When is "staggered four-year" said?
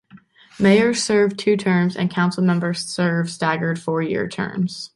3.29-4.27